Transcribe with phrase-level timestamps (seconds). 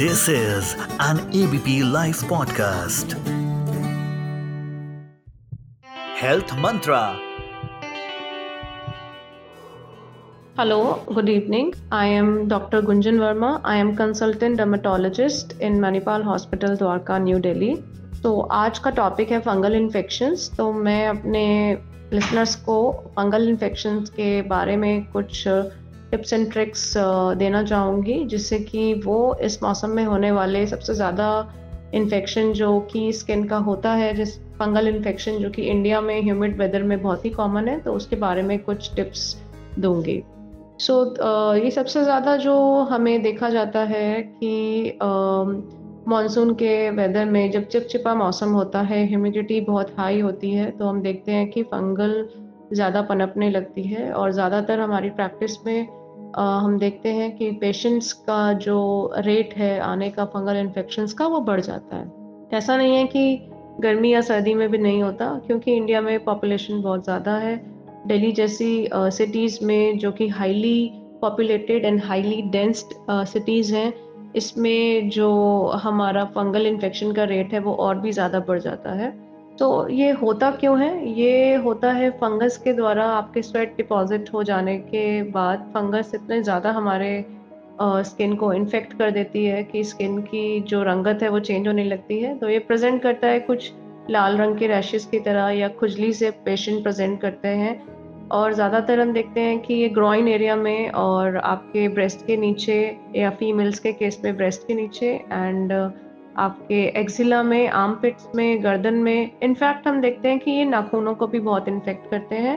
[0.00, 3.14] This is an ABP Life podcast.
[6.16, 7.18] Health Mantra.
[10.56, 11.74] Hello, good evening.
[11.90, 12.80] I am Dr.
[12.80, 13.60] Gunjan Verma.
[13.64, 17.74] I am consultant dermatologist in Manipal Hospital, Dwarka, New Delhi.
[18.22, 21.44] तो आज का topic है fungal infections तो मैं अपने
[22.12, 22.78] listeners को
[23.16, 25.48] fungal infections के बारे में कुछ
[26.10, 26.94] टिप्स एंड ट्रिक्स
[27.36, 31.54] देना चाहूँगी जिससे कि वो इस मौसम में होने वाले सबसे ज़्यादा
[31.94, 36.58] इन्फेक्शन जो कि स्किन का होता है जिस फंगल इन्फेक्शन जो कि इंडिया में ह्यूमिड
[36.58, 39.42] वेदर में बहुत ही कॉमन है तो उसके बारे में कुछ टिप्स
[39.78, 40.22] दूँगी।
[40.80, 44.98] सो so, uh, ये सबसे ज़्यादा जो हमें देखा जाता है कि
[46.08, 50.70] मानसून uh, के वेदर में जब चिपचिपा मौसम होता है ह्यूमिडिटी बहुत हाई होती है
[50.70, 52.28] तो हम देखते हैं कि फंगल
[52.72, 55.97] ज़्यादा पनपने लगती है और ज़्यादातर हमारी प्रैक्टिस में
[56.36, 61.40] हम देखते हैं कि पेशेंट्स का जो रेट है, आने का फंगल इन्फेक्शंस का, वो
[61.40, 62.10] बढ़ जाता है।
[62.52, 66.82] ऐसा नहीं है कि गर्मी या सर्दी में भी नहीं होता, क्योंकि इंडिया में पॉपुलेशन
[66.82, 67.56] बहुत ज़्यादा है।
[68.06, 73.92] दिल्ली जैसी सिटीज़ में जो कि highly populated and highly densed cities हैं,
[74.36, 75.30] इसमें जो
[75.82, 79.27] हमारा फंगल इन्फेक्शन का रेट है, वो और भी ज़्यादा बढ़ जाता है।
[79.58, 81.08] तो ये होता क्यों है?
[81.10, 86.42] ये होता है फंगस के द्वारा आपके स्वेट डिपॉजिट हो जाने के बाद फंगस इतने
[86.42, 87.24] ज़्यादा हमारे
[87.80, 91.84] स्किन को इन्फेक्ट कर देती है कि स्किन की जो रंगत है वो चेंज होने
[91.84, 93.70] लगती है। तो ये प्रेजेंट करता है कुछ
[94.10, 97.76] लाल रंग के रैशेस की तरह या खुजली से पेशेंट प्रेजेंट करते हैं।
[98.30, 102.80] और ज़्यादातर हम देखते हैं कि ये ग्रॉइन एरिया में और आपके ब्रेस्ट के नीचे
[103.16, 105.72] या फीमेल्स के केस में ब्रेस्ट के नीचे एंड
[106.38, 111.14] आपके एक्सिला में आर्म पिट्स में गर्दन में इनफैक्ट हम देखते हैं कि ये नाखूनों
[111.14, 112.54] को भी बहुत इन्फेक्ट करते हैं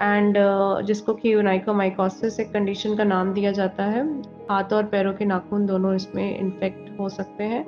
[0.00, 4.04] एंड uh, जिसको कि यूनाइकोमाइकोसिस एक कंडीशन का नाम दिया जाता है।
[4.50, 7.64] हाथ और पैरों के नाखून दोनों इसमें इन्फेक्ट हो सकते हैं।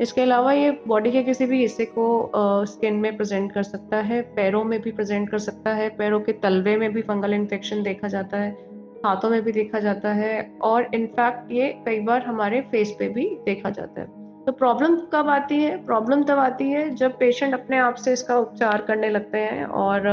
[0.00, 2.30] इसके अलावा ये बॉडी के किसी भी हिस्से को
[2.66, 6.20] स्किन uh, में प्रेजेंट कर सकता है पैरों में भी प्रेजेंट कर सकता है पैरों
[6.20, 8.50] के तलवे में भी फंगल इन्फेक्शन देखा जाता है
[9.04, 13.28] हाथों में भी देखा जाता है और इनफैक्ट ये कई बार हमारे फेस पे भी
[13.44, 15.76] देखा जाता है। तो प्रॉब्लम कब आती है?
[15.86, 20.08] प्रॉब्लम तब आती है जब पेशेंट अपने आप से इसका उपचार करने लगते हैं और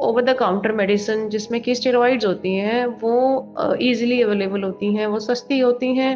[0.00, 5.06] ओवर द काउंटर मेडिसिन जिसमें कि स्टेरॉइड्स होती हैं वो इजीली uh, अवेलेबल होती हैं
[5.06, 6.12] वो सस्ती होती हैं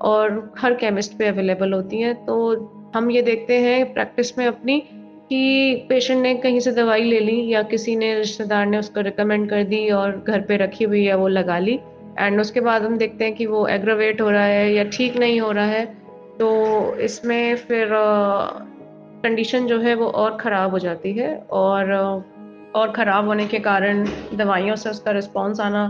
[0.00, 4.80] और हर केमिस्ट पे अवेलेबल होती हैं। तो हम ये देखते हैं प्रैक्टिस में अपनी
[5.28, 9.48] कि पेशेंट ने कहीं से दवाई ले ली या किसी ने रिश्तेदार ने उसको रिकमेंड
[9.50, 11.80] कर दी और घर पे रखी हुई है वो लगा ली।
[12.18, 15.40] एंड उसके बाद हम देखते हैं कि वो एग्रावेट हो रहा है या ठीक नहीं
[15.40, 15.86] हो रहा है।
[16.40, 17.88] तो इसमें फिर
[19.22, 21.92] कंडीशन जो है वो और ख़राब हो जाती है और
[22.74, 24.04] और ख़राब होने के कारण
[24.34, 25.84] दवाइयों से उसका रिस्पॉन्स आना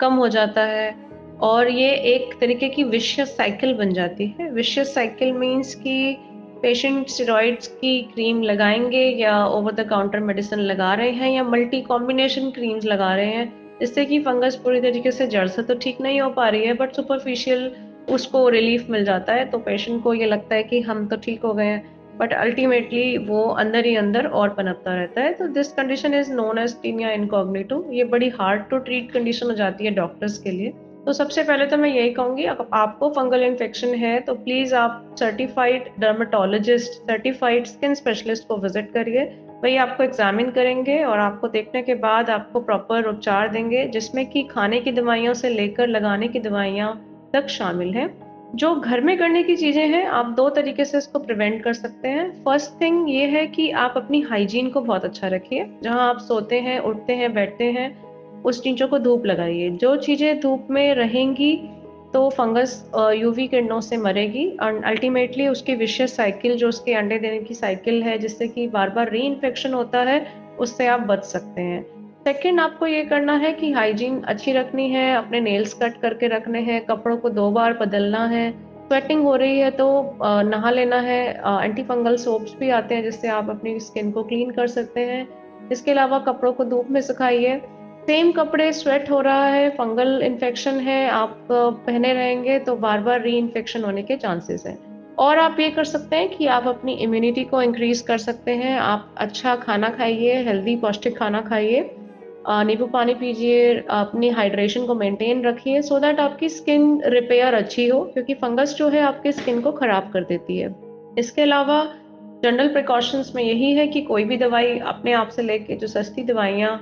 [0.00, 0.94] कम हो जाता है
[1.42, 6.16] और ये एक तरीके की विशियस साइकिल बन जाती है। विशियस साइकिल मीन्स कि
[6.62, 11.80] पेशेंट स्टेरॉइड्स की क्रीम लगाएँगे या ओवर द काउंटर मेडिसिन लगा रहे हैं या मल्टी
[11.80, 16.00] कॉम्बिनेशन क्रीम्स लगा रहे हैं। जिससे कि फंगस पूरी तरीके से जड़ से तो ठीक
[16.00, 17.70] नहीं हो पा रही है बट सुपरफिशियल
[18.08, 21.44] उसको रिलीफ मिल जाता है तो पेशेंट को ये लगता है कि हम तो ठीक
[21.44, 25.72] हो गए हैं बट अल्टीमेटली वो अंदर ही अंदर और पनपता रहता है। तो this
[25.72, 29.90] condition is known as tinea incognito ये बड़ी हार्ड टू ट्रीट कंडीशन हो जाती है
[29.94, 30.72] डॉक्टर्स के लिए।
[31.06, 35.16] तो सबसे पहले तो मैं यही कहूँगी, अगर आपको फंगल इन्फेक्शन है तो प्लीज़ आप
[35.18, 39.24] certified dermatologist certified skin specialist को विज़िट करिए।
[39.62, 44.42] वही आपको एग्जामिन करेंगे और आपको देखने के बाद आपको प्रॉपर उपचार देंगे, जिसमें कि
[44.44, 46.90] खाने की दवाइयों से लेकर लगाने की दवाइयाँ
[47.36, 48.08] तक शामिल है।
[48.54, 52.08] जो घर में करने की चीज़ें हैं, आप दो तरीके से इसको प्रिवेंट कर सकते
[52.08, 56.18] हैं। फ़र्स्ट थिंग ये है कि आप अपनी हाइजीन को बहुत अच्छा रखिए। जहाँ आप
[56.18, 60.94] सोते हैं, उठते हैं, बैठते हैं, उस चीज़ों को धूप लगाइए। जो चीज़ें धूप में
[60.94, 61.56] रहेंगी
[62.12, 67.38] तो फंगस यूवी किरणों से मरेगी। और अल्टीमेटली उसकी विशेष साइकिल जो उसके अंडे देने
[67.38, 69.26] की साइकिल है, जिससे कि बार बार री
[69.72, 70.26] होता है,
[70.58, 71.84] उससे आप बच सकते हैं।
[72.26, 76.60] सेकंड आपको ये करना है कि हाइजीन अच्छी रखनी है, अपने नेल्स कट करके रखने
[76.60, 78.50] हैं, कपड़ों को दो बार बदलना है।
[78.86, 79.86] स्वेटिंग हो रही है तो
[80.22, 81.18] नहा लेना है।
[81.64, 85.26] एंटी फंगल सोप्स भी आते हैं जिससे आप अपनी स्किन को क्लीन कर सकते हैं।
[85.72, 87.60] इसके अलावा कपड़ों को धूप में सुखाइए।
[88.06, 93.20] सेम कपड़े स्वेट हो रहा है फंगल इन्फेक्शन है, आप पहने रहेंगे तो बार बार
[93.22, 94.78] री इन्फेक्शन होने के चांसेस हैं।
[95.18, 98.76] और आप ये कर सकते हैं कि आप अपनी इम्यूनिटी को इंक्रीज कर सकते हैं।
[98.78, 101.88] आप अच्छा खाना खाइए हेल्दी पौष्टिक खाना खाइए।
[102.48, 108.00] नींबू पानी पीजिए अपनी हाइड्रेशन को मेंटेन रखिए सो दैट आपकी स्किन रिपेयर अच्छी हो
[108.04, 110.74] क्योंकि फंगस जो है आपकी स्किन को ख़राब कर देती है।
[111.18, 111.82] इसके अलावा
[112.44, 116.22] जनरल प्रिकॉशंस में यही है कि कोई भी दवाई अपने आप से लेके जो सस्ती
[116.24, 116.74] दवाइयाँ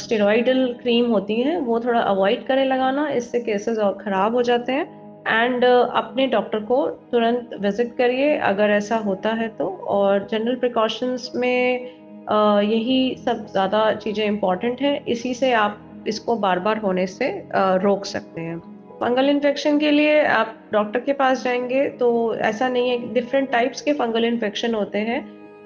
[0.00, 4.72] स्टेरॉइडल क्रीम होती हैं वो थोड़ा अवॉइड करें लगाना इससे केसेस और ख़राब हो जाते
[4.72, 4.98] हैं।
[5.28, 11.30] एंड अपने डॉक्टर को तुरंत विज़िट करिए अगर ऐसा होता है तो। और जनरल प्रिकॉशंस
[11.36, 11.99] में uh,
[12.64, 18.04] यही सब ज़्यादा चीज़ें इंपॉर्टेंट हैं। इसी से आप इसको बार बार होने से रोक
[18.06, 18.58] सकते हैं।
[19.00, 23.80] फंगल इन्फेक्शन के लिए आप डॉक्टर के पास जाएँगे तो ऐसा नहीं है डिफरेंट टाइप्स
[23.80, 25.20] के फंगल इन्फेक्शन होते हैं।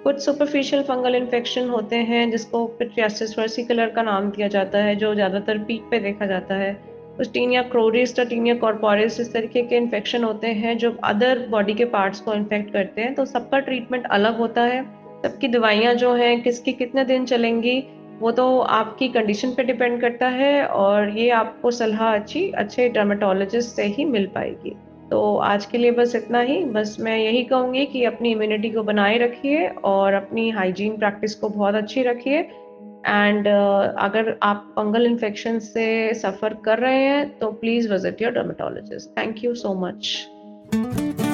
[0.05, 5.15] कुछ सुपरफिशियल फंगल इन्फेक्शन होते हैं जिसको पिट्रियासिस वर्सिकुलर का नाम दिया जाता है, जो
[5.15, 6.73] ज़्यादातर पीक पे देखा जाता है।
[7.17, 11.85] कुछ टीनिया क्रोरिस टीनिया कॉर्पोरिस इस तरीके के इन्फेक्शन होते हैं जो अदर बॉडी के
[11.91, 14.83] पार्ट्स को इन्फेक्ट करते हैं। तो सबका ट्रीटमेंट अलग होता है।
[15.25, 17.83] सबकी दवाइयाँ जो हैं किसकी कितने दिन चलेंगी
[18.21, 23.77] वो तो आपकी कंडीशन पे डिपेंड करता है और ये आपको सलाह अच्छी अच्छे डर्माटोलॉजिस्ट
[23.77, 24.77] से ही मिल पाएगी।
[25.11, 28.83] तो आज के लिए बस इतना ही। बस मैं यही कहूँगी कि अपनी इम्यूनिटी को
[28.83, 32.39] बनाए रखिए और अपनी हाइजीन प्रैक्टिस को बहुत अच्छी रखिए।
[33.07, 38.33] एंड uh, अगर आप फंगल इन्फेक्शन से सफ़र कर रहे हैं तो please visit your
[38.33, 41.34] dermatologist thank you so much